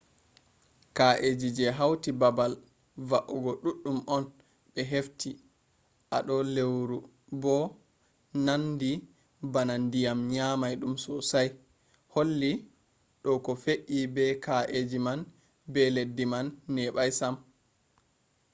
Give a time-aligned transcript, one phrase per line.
[0.97, 2.53] ka’eji je hauti baabal
[3.09, 4.23] va’ugo duddum on
[4.73, 5.29] be hefti
[6.15, 6.97] a do leuru
[7.41, 7.55] bo
[8.45, 8.91] nandi
[9.53, 11.47] bana dyam nyamai dum sosai
[12.13, 12.51] holli
[13.21, 15.19] do ko fe’i be ka’eji man
[15.73, 17.35] be leddi man nebai sam